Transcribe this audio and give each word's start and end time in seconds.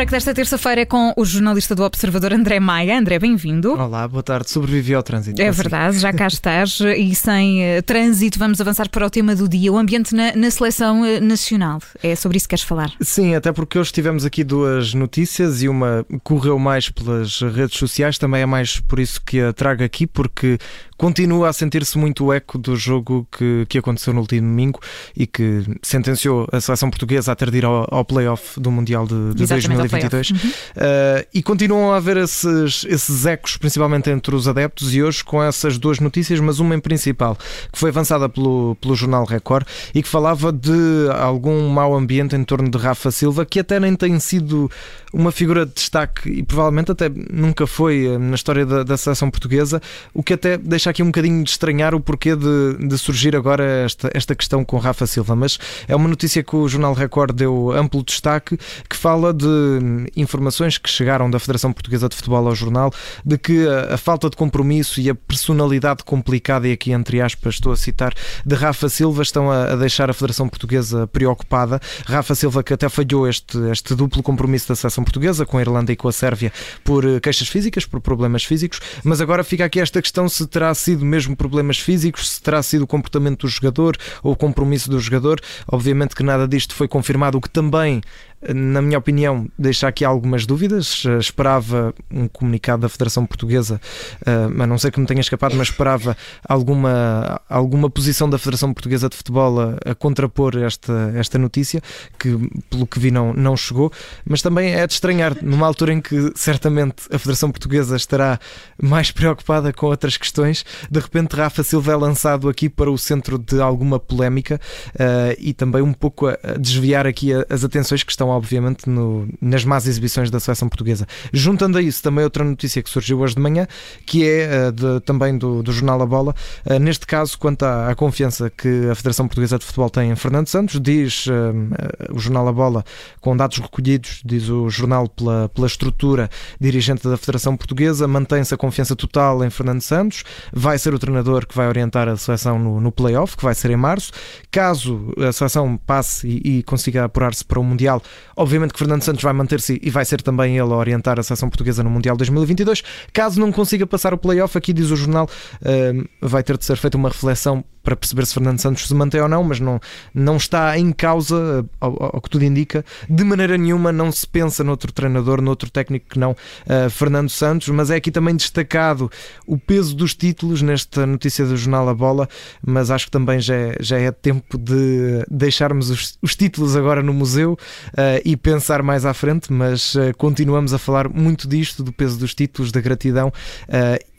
break 0.00 0.12
desta 0.12 0.32
terça-feira 0.32 0.80
é 0.80 0.84
com 0.86 1.12
o 1.14 1.26
jornalista 1.26 1.74
do 1.74 1.82
Observador 1.82 2.32
André 2.32 2.58
Maia. 2.58 2.98
André, 2.98 3.18
bem-vindo. 3.18 3.74
Olá, 3.74 4.08
boa 4.08 4.22
tarde. 4.22 4.50
Sobrevivi 4.50 4.94
ao 4.94 5.02
trânsito. 5.02 5.42
É 5.42 5.50
verdade, 5.50 5.98
já 5.98 6.10
cá 6.10 6.26
estás. 6.26 6.80
E 6.80 7.14
sem 7.14 7.60
uh, 7.60 7.82
trânsito, 7.82 8.38
vamos 8.38 8.62
avançar 8.62 8.88
para 8.88 9.06
o 9.06 9.10
tema 9.10 9.36
do 9.36 9.46
dia, 9.46 9.70
o 9.70 9.76
ambiente 9.76 10.14
na, 10.14 10.34
na 10.34 10.50
seleção 10.50 11.02
uh, 11.02 11.20
nacional. 11.20 11.80
É 12.02 12.16
sobre 12.16 12.38
isso 12.38 12.46
que 12.46 12.52
queres 12.56 12.64
falar? 12.64 12.90
Sim, 13.02 13.34
até 13.34 13.52
porque 13.52 13.78
hoje 13.78 13.92
tivemos 13.92 14.24
aqui 14.24 14.42
duas 14.42 14.94
notícias 14.94 15.62
e 15.62 15.68
uma 15.68 16.06
correu 16.24 16.58
mais 16.58 16.88
pelas 16.88 17.38
redes 17.42 17.76
sociais, 17.76 18.16
também 18.16 18.40
é 18.40 18.46
mais 18.46 18.80
por 18.80 19.00
isso 19.00 19.20
que 19.20 19.38
a 19.38 19.52
trago 19.52 19.84
aqui, 19.84 20.06
porque 20.06 20.56
continua 21.00 21.48
a 21.48 21.52
sentir-se 21.52 21.96
muito 21.96 22.26
o 22.26 22.32
eco 22.32 22.58
do 22.58 22.76
jogo 22.76 23.26
que, 23.32 23.64
que 23.68 23.78
aconteceu 23.78 24.12
no 24.12 24.20
último 24.20 24.46
domingo 24.46 24.80
e 25.16 25.26
que 25.26 25.64
sentenciou 25.82 26.46
a 26.52 26.60
seleção 26.60 26.90
portuguesa 26.90 27.32
a 27.32 27.34
ter 27.34 27.50
de 27.50 27.56
ir 27.56 27.64
ao, 27.64 27.86
ao 27.90 28.04
play-off 28.04 28.60
do 28.60 28.70
Mundial 28.70 29.06
de, 29.06 29.34
de 29.34 29.46
2022. 29.46 29.89
Uhum. 30.30 30.36
Uh, 30.36 31.26
e 31.34 31.42
continuam 31.42 31.92
a 31.92 31.96
haver 31.96 32.16
esses, 32.16 32.84
esses 32.88 33.26
ecos, 33.26 33.56
principalmente 33.56 34.10
entre 34.10 34.34
os 34.34 34.48
adeptos, 34.48 34.94
e 34.94 35.02
hoje 35.02 35.24
com 35.24 35.42
essas 35.42 35.78
duas 35.78 36.00
notícias, 36.00 36.40
mas 36.40 36.58
uma 36.58 36.74
em 36.74 36.80
principal, 36.80 37.36
que 37.72 37.78
foi 37.78 37.90
avançada 37.90 38.28
pelo, 38.28 38.76
pelo 38.80 38.94
jornal 38.94 39.24
Record 39.24 39.66
e 39.94 40.02
que 40.02 40.08
falava 40.08 40.52
de 40.52 41.08
algum 41.18 41.68
mau 41.68 41.94
ambiente 41.96 42.36
em 42.36 42.44
torno 42.44 42.70
de 42.70 42.78
Rafa 42.78 43.10
Silva, 43.10 43.44
que 43.44 43.60
até 43.60 43.80
nem 43.80 43.94
tem 43.94 44.18
sido 44.18 44.70
uma 45.12 45.32
figura 45.32 45.66
de 45.66 45.72
destaque 45.72 46.30
e 46.30 46.42
provavelmente 46.42 46.92
até 46.92 47.10
nunca 47.30 47.66
foi 47.66 48.06
eh, 48.06 48.18
na 48.18 48.34
história 48.34 48.64
da, 48.64 48.82
da 48.84 48.96
seleção 48.96 49.30
portuguesa, 49.30 49.82
o 50.14 50.22
que 50.22 50.34
até 50.34 50.56
deixa 50.56 50.90
aqui 50.90 51.02
um 51.02 51.06
bocadinho 51.06 51.42
de 51.42 51.50
estranhar 51.50 51.94
o 51.94 52.00
porquê 52.00 52.36
de, 52.36 52.88
de 52.88 52.98
surgir 52.98 53.34
agora 53.34 53.64
esta, 53.64 54.10
esta 54.14 54.34
questão 54.34 54.64
com 54.64 54.78
Rafa 54.78 55.06
Silva, 55.06 55.34
mas 55.34 55.58
é 55.88 55.96
uma 55.96 56.08
notícia 56.08 56.42
que 56.42 56.54
o 56.54 56.68
Jornal 56.68 56.94
Record 56.94 57.34
deu 57.34 57.72
amplo 57.72 58.04
destaque, 58.04 58.58
que 58.88 58.96
fala 58.96 59.34
de 59.34 59.79
informações 60.16 60.78
que 60.78 60.88
chegaram 60.88 61.30
da 61.30 61.38
Federação 61.38 61.72
Portuguesa 61.72 62.08
de 62.08 62.16
Futebol 62.16 62.46
ao 62.46 62.54
jornal, 62.54 62.92
de 63.24 63.38
que 63.38 63.66
a, 63.66 63.94
a 63.94 63.96
falta 63.96 64.30
de 64.30 64.36
compromisso 64.36 65.00
e 65.00 65.10
a 65.10 65.14
personalidade 65.14 66.04
complicada, 66.04 66.68
e 66.68 66.72
aqui 66.72 66.92
entre 66.92 67.20
aspas 67.20 67.54
estou 67.54 67.72
a 67.72 67.76
citar, 67.76 68.14
de 68.44 68.54
Rafa 68.54 68.88
Silva 68.88 69.22
estão 69.22 69.50
a, 69.50 69.72
a 69.72 69.76
deixar 69.76 70.10
a 70.10 70.12
Federação 70.12 70.48
Portuguesa 70.48 71.06
preocupada. 71.06 71.80
Rafa 72.06 72.34
Silva 72.34 72.62
que 72.62 72.74
até 72.74 72.88
falhou 72.88 73.28
este, 73.28 73.58
este 73.70 73.94
duplo 73.94 74.22
compromisso 74.22 74.68
da 74.68 74.76
seleção 74.76 75.04
portuguesa 75.04 75.46
com 75.46 75.58
a 75.58 75.60
Irlanda 75.60 75.92
e 75.92 75.96
com 75.96 76.08
a 76.08 76.12
Sérvia 76.12 76.52
por 76.84 77.04
eh, 77.04 77.20
queixas 77.20 77.48
físicas, 77.48 77.84
por 77.84 78.00
problemas 78.00 78.44
físicos, 78.44 78.80
mas 79.04 79.20
agora 79.20 79.44
fica 79.44 79.64
aqui 79.64 79.80
esta 79.80 80.00
questão 80.00 80.28
se 80.28 80.46
terá 80.46 80.72
sido 80.74 81.04
mesmo 81.04 81.36
problemas 81.36 81.78
físicos, 81.78 82.30
se 82.30 82.42
terá 82.42 82.62
sido 82.62 82.82
o 82.82 82.86
comportamento 82.86 83.40
do 83.40 83.48
jogador 83.48 83.96
ou 84.22 84.32
o 84.32 84.36
compromisso 84.36 84.90
do 84.90 84.98
jogador. 84.98 85.40
Obviamente 85.66 86.14
que 86.14 86.22
nada 86.22 86.46
disto 86.46 86.74
foi 86.74 86.88
confirmado, 86.88 87.38
o 87.38 87.40
que 87.40 87.50
também 87.50 88.00
na 88.48 88.80
minha 88.80 88.98
opinião, 88.98 89.46
deixa 89.58 89.86
aqui 89.86 90.04
algumas 90.04 90.46
dúvidas. 90.46 91.04
Eh, 91.06 91.18
esperava 91.18 91.94
um 92.10 92.26
comunicado 92.26 92.82
da 92.82 92.88
Federação 92.88 93.26
Portuguesa, 93.26 93.80
uh, 94.22 94.62
a 94.62 94.66
não 94.66 94.78
ser 94.78 94.90
que 94.90 94.98
me 94.98 95.06
tenha 95.06 95.20
escapado, 95.20 95.54
mas 95.54 95.68
esperava 95.68 96.16
alguma, 96.48 97.40
alguma 97.48 97.90
posição 97.90 98.28
da 98.28 98.38
Federação 98.38 98.72
Portuguesa 98.72 99.08
de 99.08 99.16
Futebol 99.16 99.60
a, 99.60 99.76
a, 99.90 99.94
contrapor 99.94 100.56
esta, 100.56 101.12
esta 101.14 101.38
notícia, 101.38 101.82
que 102.18 102.36
pelo 102.70 102.86
que 102.86 102.98
vi 102.98 103.10
não, 103.10 103.34
não 103.34 103.56
chegou. 103.56 103.92
Mas 104.24 104.40
também 104.40 104.72
é 104.72 104.86
de 104.86 104.94
estranhar, 104.94 105.36
numa 105.42 105.66
altura 105.66 105.92
em 105.92 106.00
que 106.00 106.32
certamente 106.34 107.04
a 107.12 107.18
Federação 107.18 107.50
Portuguesa 107.50 107.96
estará 107.96 108.38
mais 108.82 109.10
preocupada 109.10 109.72
com 109.72 109.86
outras 109.86 110.16
questões, 110.16 110.64
de 110.90 110.98
repente 110.98 111.36
Rafa 111.36 111.62
Silva 111.62 111.92
é 111.92 111.96
lançado 111.96 112.48
aqui 112.48 112.68
para 112.68 112.90
o 112.90 112.96
centro 112.96 113.38
de 113.38 113.60
alguma 113.60 114.00
polémica 114.00 114.60
uh, 114.94 115.36
e 115.38 115.52
também 115.52 115.82
um 115.82 115.92
pouco 115.92 116.28
a 116.28 116.36
desviar 116.58 117.06
aqui 117.06 117.30
as 117.48 117.64
atenções 117.64 118.02
que 118.02 118.10
estão 118.10 118.29
obviamente, 118.30 118.88
no, 118.88 119.28
nas 119.40 119.64
más 119.64 119.86
exibições 119.86 120.30
da 120.30 120.40
seleção 120.40 120.68
portuguesa. 120.68 121.06
Juntando 121.32 121.78
a 121.78 121.82
isso 121.82 122.02
também 122.02 122.24
outra 122.24 122.44
notícia 122.44 122.82
que 122.82 122.90
surgiu 122.90 123.20
hoje 123.20 123.34
de 123.34 123.40
manhã, 123.40 123.66
que 124.06 124.26
é 124.26 124.68
uh, 124.68 124.72
de, 124.72 125.00
também 125.00 125.36
do, 125.36 125.62
do, 125.62 125.72
jornal 125.72 126.00
A 126.02 126.06
Bola, 126.06 126.34
uh, 126.64 126.78
neste 126.78 127.06
caso, 127.06 127.38
quanto 127.38 127.64
à, 127.64 127.90
à, 127.90 127.94
confiança 127.94 128.50
que 128.50 128.88
a 128.90 128.94
Federação 128.94 129.26
Portuguesa 129.26 129.58
de 129.58 129.64
Futebol 129.64 129.90
tem 129.90 130.10
em 130.10 130.16
Fernando 130.16 130.48
Santos, 130.48 130.80
diz 130.80 131.26
uh, 131.26 132.12
o 132.14 132.18
jornal 132.18 132.48
A 132.48 132.52
Bola, 132.52 132.84
com 133.20 133.36
dados 133.36 133.58
recolhidos, 133.58 134.22
diz 134.24 134.48
o 134.48 134.68
jornal 134.68 135.08
pela, 135.08 135.48
pela 135.48 135.66
estrutura 135.66 136.28
dirigente 136.60 137.06
da 137.08 137.16
Federação 137.16 137.56
Portuguesa, 137.56 138.06
mantém-se 138.06 138.54
a 138.54 138.56
confiança 138.56 138.96
total 138.96 139.44
em 139.44 139.50
Fernando 139.50 139.80
Santos, 139.80 140.24
vai 140.52 140.78
ser 140.78 140.94
o 140.94 140.98
treinador 140.98 141.46
que 141.46 141.56
vai 141.56 141.68
orientar 141.68 142.08
a 142.08 142.16
seleção 142.16 142.58
no, 142.58 142.80
no 142.80 142.92
play-off, 142.92 143.36
que 143.36 143.44
vai 143.44 143.54
ser 143.54 143.70
em 143.70 143.76
março. 143.76 144.12
Caso 144.50 145.12
a 145.16 145.32
seleção 145.32 145.76
passe 145.76 146.28
e, 146.28 146.58
e 146.58 146.62
consiga 146.62 147.04
apurar-se 147.04 147.44
para 147.44 147.58
o 147.58 147.64
Mundial, 147.64 148.02
Obviamente 148.36 148.72
que 148.72 148.78
Fernando 148.78 149.02
Santos 149.02 149.22
vai 149.22 149.32
manter-se 149.32 149.80
e 149.82 149.90
vai 149.90 150.04
ser 150.04 150.22
também 150.22 150.58
ele 150.58 150.72
a 150.72 150.76
orientar 150.76 151.18
a 151.18 151.22
seleção 151.22 151.48
portuguesa 151.48 151.82
no 151.82 151.90
Mundial 151.90 152.16
2022. 152.16 152.82
Caso 153.12 153.40
não 153.40 153.52
consiga 153.52 153.86
passar 153.86 154.14
o 154.14 154.18
playoff, 154.18 154.56
aqui 154.56 154.72
diz 154.72 154.90
o 154.90 154.96
jornal, 154.96 155.28
uh, 155.62 156.08
vai 156.20 156.42
ter 156.42 156.56
de 156.56 156.64
ser 156.64 156.76
feita 156.76 156.96
uma 156.96 157.08
reflexão 157.08 157.64
para 157.82 157.96
perceber 157.96 158.26
se 158.26 158.34
Fernando 158.34 158.58
Santos 158.58 158.86
se 158.86 158.94
mantém 158.94 159.20
ou 159.20 159.28
não, 159.28 159.42
mas 159.42 159.60
não, 159.60 159.80
não 160.14 160.36
está 160.36 160.78
em 160.78 160.92
causa, 160.92 161.64
ao, 161.80 162.14
ao, 162.14 162.20
que 162.20 162.30
tudo 162.30 162.44
indica, 162.44 162.84
de 163.08 163.24
maneira 163.24 163.56
nenhuma 163.56 163.92
não 163.92 164.12
se 164.12 164.26
pensa 164.26 164.62
noutro 164.62 164.92
treinador, 164.92 165.40
noutro 165.40 165.70
técnico 165.70 166.10
que 166.10 166.18
não 166.18 166.32
uh, 166.32 166.90
Fernando 166.90 167.28
Santos, 167.30 167.68
mas 167.68 167.90
é 167.90 167.96
aqui 167.96 168.10
também 168.10 168.36
destacado 168.36 169.10
o 169.46 169.58
peso 169.58 169.94
dos 169.94 170.14
títulos 170.14 170.62
nesta 170.62 171.06
notícia 171.06 171.44
do 171.44 171.56
jornal 171.56 171.88
A 171.88 171.94
Bola, 171.94 172.28
mas 172.64 172.90
acho 172.90 173.06
que 173.06 173.10
também 173.10 173.40
já 173.40 173.54
é, 173.54 173.76
já 173.80 173.98
é 173.98 174.10
tempo 174.10 174.58
de 174.58 175.24
deixarmos 175.30 175.90
os, 175.90 176.18
os 176.20 176.36
títulos 176.36 176.76
agora 176.76 177.02
no 177.02 177.12
museu 177.12 177.52
uh, 177.52 178.20
e 178.24 178.36
pensar 178.36 178.82
mais 178.82 179.04
à 179.04 179.14
frente, 179.14 179.52
mas 179.52 179.94
uh, 179.94 180.14
continuamos 180.16 180.74
a 180.74 180.78
falar 180.78 181.08
muito 181.08 181.48
disto, 181.48 181.82
do 181.82 181.92
peso 181.92 182.18
dos 182.18 182.34
títulos, 182.34 182.70
da 182.70 182.80
gratidão 182.80 183.32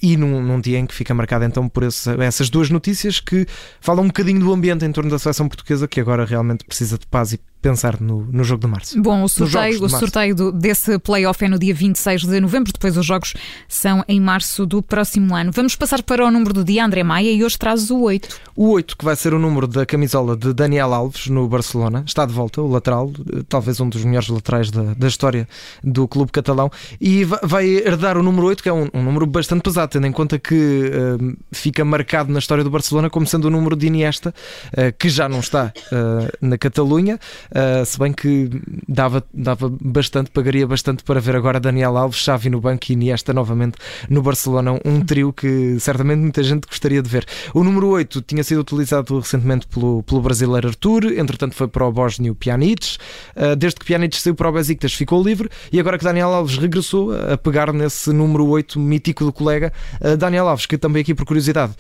e 0.02 0.18
num, 0.18 0.42
num, 0.42 0.60
dia 0.60 0.80
em 0.80 0.86
que 0.86 0.94
fica 0.94 1.14
marcado 1.14 1.46
então 1.46 1.70
por 1.70 1.84
essas 1.84 2.50
duas 2.50 2.70
notícias 2.70 3.20
que 3.20 3.46
falam 3.80 4.06
um 4.06 4.08
bocadinho 4.08 4.40
do 4.40 4.52
ambiente 4.52 4.84
em 4.86 4.92
torno 4.92 5.10
da 5.10 5.20
seleção 5.20 5.48
portuguesa 5.48 5.88
que 5.88 6.00
agora 6.00 6.26
realmente 6.26 6.66
precisa 6.66 6.98
de 6.98 7.06
paz 7.06 7.34
e 7.34 7.40
pensar 7.62 8.02
no, 8.02 8.26
no 8.32 8.44
jogo 8.44 8.62
de 8.62 8.68
março. 8.68 9.02
Bom, 9.02 9.24
o 9.24 9.30
sorteio, 9.30 9.84
o 9.84 9.90
sorteio 9.90 10.36
do, 10.36 10.52
desse 10.52 10.98
playoff 11.00 11.44
é 11.44 11.48
no 11.48 11.60
dia 11.60 11.74
26 11.74 12.24
de 12.24 12.40
novembro, 12.40 12.74
depois 12.74 12.98
os 12.98 13.06
jogos 13.06 13.34
são 13.68 14.04
em 14.08 14.20
março 14.20 14.66
do 14.66 14.82
próximo 14.82 15.36
ano. 15.36 15.52
Vamos 15.52 15.76
passar 15.76 16.02
para 16.02 16.26
o 16.26 16.32
número 16.32 16.54
do 16.54 16.64
dia, 16.64 16.84
André 16.84 17.04
Maia, 17.04 17.32
e 17.32 17.44
hoje 17.44 17.58
traz 17.58 17.92
o 17.92 18.02
8. 18.02 18.40
O 18.56 18.70
8, 18.72 18.98
que 18.98 19.06
vai 19.06 19.16
ser 19.16 19.34
o 19.34 19.40
número 19.40 19.68
da 19.68 19.86
camisola 19.86 20.36
de 20.36 20.54
Daniel 20.54 20.94
Alves 20.94 21.28
no 21.28 21.48
Barcelona, 21.48 22.04
está 22.06 22.26
de 22.26 22.34
volta, 22.34 22.62
o 22.62 22.68
lateral, 22.68 23.12
talvez 23.48 23.80
um 23.80 23.88
dos 23.88 24.04
melhores 24.04 24.30
laterais 24.30 24.72
da, 24.72 24.94
da 24.96 25.08
história 25.08 25.48
do 25.84 26.08
clube 26.08 26.32
catalão, 26.32 26.72
e 27.00 27.24
vai 27.24 27.68
herdar 27.68 28.18
o 28.18 28.24
número 28.24 28.48
8, 28.48 28.64
que 28.64 28.70
é 28.70 28.74
um, 28.74 28.90
um 28.94 29.04
número 29.04 29.26
bastante 29.26 29.62
pesado, 29.62 29.92
tendo 29.92 30.08
em 30.08 30.12
conta 30.12 30.40
que 30.40 30.56
uh, 30.56 31.38
fica 31.52 31.86
marcado 31.86 32.32
na 32.32 32.40
história 32.40 32.64
do 32.64 32.70
Barcelona 32.70 33.10
como 33.10 33.26
sendo 33.28 33.46
o 33.46 33.50
número 33.52 33.76
de 33.76 33.88
Iniesta, 33.88 34.34
uh, 34.74 34.94
que 34.98 35.10
já 35.10 35.30
não 35.30 35.40
está 35.40 35.72
uh, 35.92 36.38
na 36.42 36.58
Catalunha. 36.58 37.20
Uh, 37.52 37.86
se 37.86 38.00
bem 38.00 38.14
que 38.14 38.50
dava, 38.88 39.24
dava 39.34 39.72
bastante, 39.82 40.32
pagaria 40.32 40.66
bastante 40.66 41.04
para 41.04 41.20
ver 41.20 41.36
agora 41.36 41.60
Daniel 41.60 41.98
Alves, 41.98 42.20
Xavi 42.20 42.50
no 42.50 42.62
banco 42.62 42.86
e 42.90 42.94
Iniesta 42.94 43.34
novamente 43.34 43.78
no 44.10 44.22
Barcelona. 44.22 44.80
Um 44.86 45.02
trio 45.02 45.34
que 45.34 45.78
certamente 45.80 46.20
muita 46.20 46.42
gente 46.44 46.66
gostaria 46.68 47.02
de 47.02 47.10
ver. 47.10 47.26
O 47.54 47.64
número 47.64 47.88
8 47.90 48.22
tinha 48.22 48.44
sido 48.44 48.62
utilizado 48.62 49.20
recentemente 49.20 49.68
pelo, 49.68 50.02
pelo 50.04 50.22
brasileiro 50.22 50.70
Arthur, 50.70 51.06
entretanto 51.18 51.56
foi 51.56 51.68
para 51.68 51.86
o 51.86 51.92
Bósnio 51.92 52.34
Pjanic. 52.34 52.98
Uh, 53.36 53.56
desde 53.56 53.80
que 53.80 53.86
Pjanic 53.86 54.16
saiu 54.16 54.36
para 54.36 54.50
o 54.50 54.52
Besiktas 54.52 54.94
ficou 54.94 55.22
livre 55.24 55.50
e 55.72 55.80
agora 55.80 55.98
que 55.98 56.04
Daniel 56.04 56.30
Alves 56.30 56.58
regressou 56.58 57.12
a 57.14 57.38
pegar 57.38 57.74
nesse 57.74 58.12
número 58.12 58.48
8 58.48 58.80
mítico 58.80 59.26
do 59.26 59.34
colega, 59.34 59.74
uh, 60.00 60.16
Daniel 60.16 60.48
Alves, 60.48 60.66
que 60.66 60.78
também 60.78 61.02
aqui 61.02 61.14
por 61.14 61.26
curiosidade, 61.26 61.74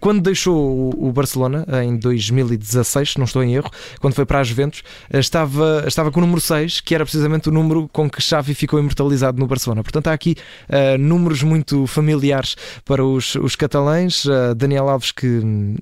quando 0.00 0.20
deixou 0.20 0.56
o, 0.56 1.08
o 1.08 1.12
Barcelona 1.12 1.66
em 1.84 1.96
2016, 1.96 3.12
se 3.12 3.18
não 3.18 3.24
estou 3.24 3.42
em 3.42 3.54
erro, 3.54 3.70
quando 4.00 4.14
foi 4.14 4.24
para 4.24 4.40
as 4.40 4.48
Juventus, 4.48 4.82
estava, 5.18 5.84
estava 5.86 6.10
com 6.10 6.20
o 6.20 6.22
número 6.22 6.40
6, 6.40 6.80
que 6.80 6.94
era 6.94 7.04
precisamente 7.04 7.48
o 7.48 7.52
número 7.52 7.88
com 7.92 8.08
que 8.08 8.20
Xavi 8.22 8.54
ficou 8.54 8.78
imortalizado 8.78 9.38
no 9.38 9.46
Barcelona. 9.46 9.82
Portanto, 9.82 10.08
há 10.08 10.12
aqui 10.12 10.36
uh, 10.68 10.98
números 10.98 11.42
muito 11.42 11.86
familiares 11.86 12.56
para 12.84 13.04
os, 13.04 13.34
os 13.36 13.54
catalães. 13.54 14.24
Uh, 14.24 14.54
Daniel 14.56 14.88
Alves, 14.88 15.12
que 15.12 15.26
uh, 15.26 15.76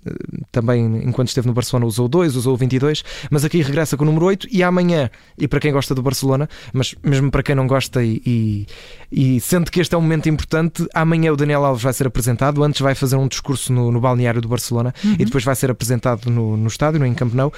também, 0.50 0.84
enquanto 1.04 1.28
esteve 1.28 1.46
no 1.46 1.54
Barcelona, 1.54 1.86
usou 1.86 2.08
2, 2.08 2.34
usou 2.34 2.56
22, 2.56 3.04
mas 3.30 3.44
aqui 3.44 3.62
regressa 3.62 3.96
com 3.96 4.02
o 4.02 4.06
número 4.06 4.26
8. 4.26 4.48
E 4.50 4.62
amanhã, 4.62 5.10
e 5.38 5.46
para 5.46 5.60
quem 5.60 5.72
gosta 5.72 5.94
do 5.94 6.02
Barcelona, 6.02 6.48
mas 6.72 6.94
mesmo 7.02 7.30
para 7.30 7.42
quem 7.42 7.54
não 7.54 7.66
gosta 7.66 8.02
e, 8.02 8.20
e, 8.26 8.66
e 9.12 9.40
sente 9.40 9.70
que 9.70 9.80
este 9.80 9.94
é 9.94 9.98
um 9.98 10.02
momento 10.02 10.28
importante, 10.28 10.86
amanhã 10.92 11.32
o 11.32 11.36
Daniel 11.36 11.64
Alves 11.64 11.82
vai 11.82 11.92
ser 11.92 12.06
apresentado. 12.06 12.64
Antes 12.64 12.80
vai 12.80 12.94
fazer 12.94 13.16
um 13.16 13.28
discurso 13.28 13.72
no, 13.72 13.92
no 13.92 14.00
balneário 14.00 14.40
do 14.40 14.48
Barcelona 14.48 14.92
uhum. 15.04 15.14
e 15.18 15.24
depois 15.24 15.44
vai 15.44 15.54
ser 15.54 15.70
apresentado 15.70 16.28
no, 16.30 16.56
no 16.56 16.66
estádio, 16.66 16.98
no 17.00 17.14
Camp 17.14 17.32
Nou. 17.32 17.52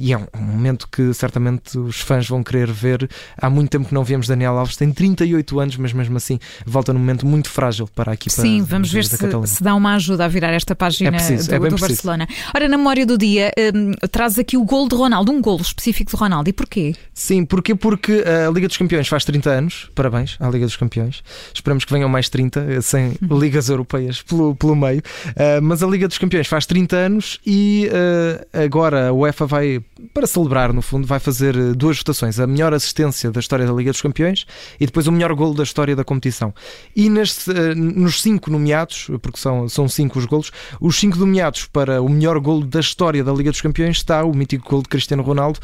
e 0.00 0.12
é 0.12 0.18
um, 0.18 0.26
um 0.36 0.42
momento 0.42 0.88
que 0.90 1.07
que 1.08 1.14
certamente 1.14 1.78
os 1.78 2.00
fãs 2.00 2.28
vão 2.28 2.42
querer 2.42 2.70
ver. 2.70 3.08
Há 3.36 3.48
muito 3.48 3.70
tempo 3.70 3.88
que 3.88 3.94
não 3.94 4.04
vemos 4.04 4.26
Daniel 4.26 4.58
Alves, 4.58 4.76
tem 4.76 4.90
38 4.92 5.60
anos, 5.60 5.76
mas 5.76 5.92
mesmo 5.92 6.16
assim 6.16 6.38
volta 6.66 6.92
num 6.92 6.98
momento 6.98 7.26
muito 7.26 7.48
frágil 7.48 7.88
para 7.94 8.12
a 8.12 8.14
equipa. 8.14 8.40
Sim, 8.42 8.62
vamos 8.62 8.92
ver 8.92 9.04
se, 9.04 9.16
se, 9.16 9.62
dá 9.62 9.74
uma 9.74 9.94
ajuda 9.94 10.24
a 10.24 10.28
virar 10.28 10.52
esta 10.52 10.74
página 10.74 11.08
é 11.08 11.12
preciso, 11.12 11.48
do, 11.48 11.54
é 11.54 11.70
do 11.70 11.76
Barcelona. 11.76 12.28
Ora, 12.54 12.68
na 12.68 12.76
memória 12.76 13.06
do 13.06 13.16
dia, 13.16 13.52
um, 13.74 13.92
traz 14.08 14.38
aqui 14.38 14.56
o 14.56 14.64
gol 14.64 14.88
de 14.88 14.94
Ronaldo, 14.94 15.32
um 15.32 15.40
gol 15.40 15.60
específico 15.60 16.10
de 16.10 16.16
Ronaldo. 16.16 16.50
E 16.50 16.52
porquê? 16.52 16.94
Sim, 17.14 17.44
porquê? 17.44 17.74
Porque 17.74 18.24
a 18.26 18.50
Liga 18.50 18.68
dos 18.68 18.76
Campeões 18.76 19.08
faz 19.08 19.24
30 19.24 19.50
anos. 19.50 19.90
Parabéns 19.94 20.36
à 20.40 20.48
Liga 20.48 20.66
dos 20.66 20.76
Campeões. 20.76 21.22
Esperamos 21.52 21.84
que 21.84 21.92
venham 21.92 22.08
mais 22.08 22.28
30, 22.28 22.60
eh, 22.60 22.80
sem 22.80 23.16
uhum. 23.22 23.38
ligas 23.38 23.68
europeias 23.68 24.22
pelo, 24.22 24.54
pelo 24.54 24.74
meio. 24.74 25.00
Uh, 25.28 25.62
mas 25.62 25.82
a 25.82 25.86
Liga 25.86 26.08
dos 26.08 26.18
Campeões 26.18 26.46
faz 26.46 26.66
30 26.66 26.96
anos 26.96 27.40
e 27.46 27.88
uh, 27.88 28.58
agora 28.64 29.08
a 29.08 29.12
UEFA 29.12 29.46
vai, 29.46 29.80
para 30.12 30.26
celebrar, 30.26 30.72
no 30.72 30.82
fundo, 30.82 30.97
vai 31.06 31.18
fazer 31.18 31.74
duas 31.74 31.98
votações: 31.98 32.38
a 32.40 32.46
melhor 32.46 32.72
assistência 32.74 33.30
da 33.30 33.40
história 33.40 33.66
da 33.66 33.72
Liga 33.72 33.90
dos 33.90 34.00
Campeões 34.00 34.46
e 34.78 34.86
depois 34.86 35.06
o 35.06 35.12
melhor 35.12 35.32
gol 35.34 35.54
da 35.54 35.62
história 35.62 35.94
da 35.94 36.04
competição. 36.04 36.54
E 36.94 37.08
uh, 37.08 37.74
nos 37.74 38.22
cinco 38.22 38.50
nomeados, 38.50 39.08
porque 39.22 39.38
são, 39.38 39.68
são 39.68 39.88
cinco 39.88 40.18
os 40.18 40.24
golos, 40.24 40.50
os 40.80 40.96
cinco 40.96 41.18
nomeados 41.18 41.66
para 41.66 42.02
o 42.02 42.08
melhor 42.08 42.38
gol 42.40 42.62
da 42.62 42.80
história 42.80 43.22
da 43.22 43.32
Liga 43.32 43.50
dos 43.50 43.60
Campeões 43.60 43.96
está 43.96 44.24
o 44.24 44.34
mítico 44.34 44.68
gol 44.68 44.82
de 44.82 44.88
Cristiano 44.88 45.22
Ronaldo. 45.22 45.60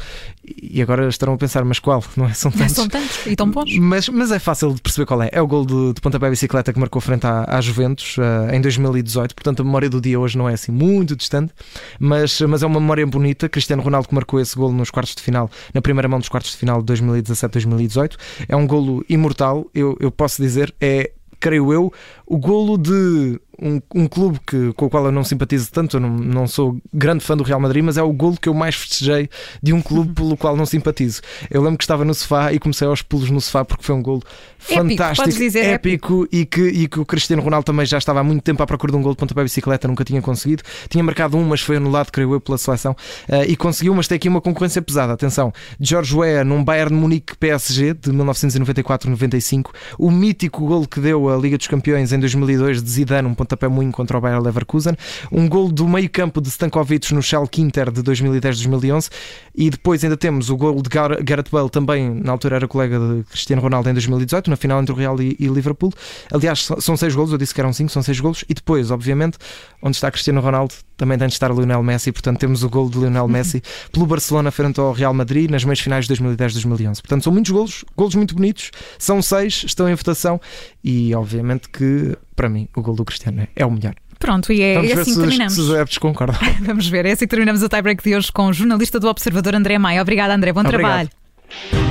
E 0.61 0.81
agora 0.81 1.07
estarão 1.07 1.33
a 1.33 1.37
pensar, 1.37 1.63
mas 1.63 1.79
qual? 1.79 2.03
Não 2.15 2.25
é? 2.25 2.33
São 2.33 2.51
tantos. 2.51 2.75
São 2.75 2.87
tantos 2.87 3.25
e 3.25 3.35
tão 3.35 3.49
bons. 3.49 3.77
Mas, 3.77 4.09
mas 4.09 4.31
é 4.31 4.39
fácil 4.39 4.73
de 4.73 4.81
perceber 4.81 5.05
qual 5.05 5.21
é. 5.23 5.29
É 5.31 5.41
o 5.41 5.47
gol 5.47 5.65
de, 5.65 5.93
de 5.93 6.01
pontapé 6.01 6.29
bicicleta 6.29 6.71
que 6.71 6.79
marcou 6.79 7.01
frente 7.01 7.25
à, 7.25 7.45
à 7.47 7.61
Juventus 7.61 8.17
uh, 8.17 8.53
em 8.53 8.61
2018. 8.61 9.33
Portanto, 9.33 9.61
a 9.61 9.63
memória 9.63 9.89
do 9.89 9.99
dia 9.99 10.19
hoje 10.19 10.37
não 10.37 10.47
é 10.47 10.53
assim 10.53 10.71
muito 10.71 11.15
distante, 11.15 11.53
mas, 11.99 12.39
mas 12.41 12.63
é 12.63 12.65
uma 12.65 12.79
memória 12.79 13.05
bonita. 13.05 13.49
Cristiano 13.49 13.81
Ronaldo 13.81 14.07
que 14.07 14.15
marcou 14.15 14.39
esse 14.39 14.55
gol 14.55 14.71
nos 14.71 14.89
quartos 14.89 15.15
de 15.15 15.21
final, 15.25 15.49
na 15.73 15.81
primeira 15.81 16.07
mão 16.07 16.19
dos 16.19 16.29
quartos 16.29 16.51
de 16.51 16.57
final 16.57 16.81
de 16.81 16.93
2017-2018. 16.93 18.15
É 18.47 18.55
um 18.55 18.65
golo 18.65 19.03
imortal, 19.09 19.65
eu, 19.73 19.97
eu 19.99 20.11
posso 20.11 20.41
dizer. 20.41 20.73
É 20.79 21.11
creio 21.39 21.71
eu, 21.71 21.93
o 22.25 22.37
golo 22.37 22.77
de 22.77 23.39
um, 23.61 23.81
um 23.93 24.07
clube 24.07 24.39
que, 24.45 24.73
com 24.73 24.85
o 24.85 24.89
qual 24.89 25.05
eu 25.05 25.11
não 25.11 25.23
simpatizo 25.23 25.71
tanto, 25.71 25.97
eu 25.97 26.01
não, 26.01 26.09
não 26.09 26.47
sou 26.47 26.77
grande 26.93 27.23
fã 27.23 27.35
do 27.35 27.43
Real 27.43 27.59
Madrid, 27.59 27.83
mas 27.83 27.97
é 27.97 28.03
o 28.03 28.11
golo 28.11 28.37
que 28.39 28.49
eu 28.49 28.53
mais 28.53 28.75
festejei 28.75 29.29
de 29.61 29.73
um 29.73 29.81
clube 29.81 30.13
pelo 30.13 30.37
qual 30.37 30.55
não 30.55 30.65
simpatizo. 30.65 31.21
Eu 31.49 31.61
lembro 31.61 31.77
que 31.77 31.83
estava 31.83 32.03
no 32.03 32.13
sofá 32.13 32.53
e 32.53 32.59
comecei 32.59 32.87
aos 32.87 33.01
pulos 33.01 33.29
no 33.29 33.39
sofá 33.39 33.63
porque 33.63 33.83
foi 33.83 33.95
um 33.95 34.01
golo 34.01 34.21
fantástico, 34.57 35.29
épico, 35.29 35.57
épico, 35.57 36.27
E, 36.31 36.45
que, 36.45 36.61
e 36.61 36.87
que 36.87 36.99
o 36.99 37.05
Cristiano 37.05 37.41
Ronaldo 37.41 37.65
também 37.65 37.85
já 37.85 37.97
estava 37.97 38.19
há 38.19 38.23
muito 38.23 38.41
tempo 38.41 38.61
à 38.63 38.65
procura 38.65 38.91
de 38.91 38.97
um 38.97 39.01
gol 39.01 39.13
de 39.13 39.17
pontapé 39.17 39.43
bicicleta, 39.43 39.87
nunca 39.87 40.03
tinha 40.03 40.21
conseguido. 40.21 40.63
Tinha 40.89 41.03
marcado 41.03 41.37
um, 41.37 41.43
mas 41.43 41.61
foi 41.61 41.77
anulado, 41.77 42.11
creio 42.11 42.33
eu, 42.33 42.41
pela 42.41 42.57
seleção 42.57 42.93
uh, 43.29 43.43
e 43.47 43.55
conseguiu, 43.55 43.93
mas 43.93 44.07
tem 44.07 44.15
aqui 44.15 44.27
uma 44.27 44.41
concorrência 44.41 44.81
pesada. 44.81 45.13
Atenção, 45.13 45.53
George 45.79 46.15
Weah 46.15 46.43
num 46.43 46.63
Bayern 46.63 46.95
Munique 46.95 47.35
PSG 47.37 47.93
de 47.93 48.11
1994-95, 48.11 49.69
o 49.97 50.09
mítico 50.09 50.65
gol 50.65 50.87
que 50.87 50.99
deu 50.99 51.29
a 51.29 51.37
Liga 51.37 51.57
dos 51.57 51.67
Campeões 51.67 52.11
em 52.11 52.19
2002 52.19 52.81
de 52.81 52.89
Zidane, 52.89 53.27
um 53.27 53.35
pontapé 53.45 53.67
muito 53.67 53.95
contra 53.95 54.17
o 54.17 54.21
Bayer 54.21 54.41
Leverkusen, 54.41 54.95
um 55.31 55.47
gol 55.47 55.71
do 55.71 55.87
meio-campo 55.87 56.41
de 56.41 56.49
Stankovic 56.49 57.13
no 57.13 57.21
Schalke 57.21 57.61
Inter 57.61 57.91
de 57.91 58.01
2010-2011 58.01 59.09
e 59.55 59.69
depois 59.69 60.03
ainda 60.03 60.17
temos 60.17 60.49
o 60.49 60.57
gol 60.57 60.81
de 60.81 60.89
Gareth 60.89 61.49
Bale 61.51 61.69
também, 61.69 62.09
na 62.09 62.31
altura 62.31 62.57
era 62.57 62.67
colega 62.67 62.99
de 62.99 63.23
Cristiano 63.25 63.61
Ronaldo 63.61 63.89
em 63.89 63.93
2018, 63.93 64.49
na 64.49 64.55
final 64.55 64.81
entre 64.81 64.93
o 64.93 64.95
Real 64.95 65.19
e, 65.21 65.35
e 65.39 65.47
Liverpool. 65.47 65.91
Aliás, 66.31 66.67
são 66.79 66.97
seis 66.97 67.15
golos, 67.15 67.31
eu 67.31 67.37
disse 67.37 67.53
que 67.53 67.61
eram 67.61 67.71
cinco, 67.71 67.91
são 67.91 68.01
seis 68.01 68.19
golos. 68.19 68.43
E 68.49 68.53
depois, 68.53 68.91
obviamente, 68.91 69.37
onde 69.81 69.95
está 69.95 70.11
Cristiano 70.11 70.41
Ronaldo, 70.41 70.73
também 70.97 71.17
tem 71.17 71.27
de 71.27 71.33
estar 71.33 71.51
Lionel 71.51 71.83
Messi, 71.83 72.11
portanto 72.11 72.39
temos 72.39 72.63
o 72.63 72.69
gol 72.69 72.89
de 72.89 72.97
Lionel 72.97 73.27
Messi 73.27 73.61
pelo 73.91 74.05
Barcelona 74.05 74.51
frente 74.51 74.79
ao 74.79 74.91
Real 74.91 75.13
Madrid 75.13 75.49
nas 75.49 75.63
meias 75.63 75.79
finais 75.79 76.07
de 76.07 76.15
2010-2011. 76.15 77.01
Portanto, 77.01 77.23
são 77.23 77.33
muitos 77.33 77.51
golos, 77.51 77.85
golos 77.95 78.15
muito 78.15 78.35
bonitos, 78.35 78.71
são 78.97 79.21
seis, 79.21 79.63
estão 79.65 79.89
em 79.89 79.95
votação 79.95 80.39
e 80.83 81.13
obviamente 81.15 81.69
que 81.69 82.17
para 82.35 82.49
mim 82.49 82.67
o 82.75 82.81
gol 82.81 82.95
do 82.95 83.05
Cristiano 83.05 83.47
é 83.55 83.65
o 83.65 83.71
melhor. 83.71 83.95
Pronto, 84.19 84.51
e 84.51 84.61
é, 84.61 84.75
Vamos 84.75 84.91
assim 84.93 85.13
que 85.13 85.19
terminamos. 85.19 85.53
Se 85.53 85.59
os 85.59 85.69
adeptos 85.69 85.97
concordam. 85.97 86.39
Vamos 86.61 86.87
ver, 86.87 87.05
é 87.05 87.11
assim 87.11 87.25
que 87.25 87.29
terminamos 87.29 87.61
o 87.61 87.69
tiebreak 87.69 88.03
de 88.03 88.15
hoje 88.15 88.31
com 88.31 88.47
o 88.47 88.53
jornalista 88.53 88.99
do 88.99 89.07
Observador 89.07 89.55
André 89.55 89.77
Maia. 89.77 90.01
Obrigada, 90.01 90.33
André. 90.33 90.53
Bom 90.53 90.61
Obrigado. 90.61 90.81
trabalho. 90.81 91.84